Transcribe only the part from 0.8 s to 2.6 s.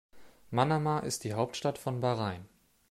ist die Hauptstadt von Bahrain.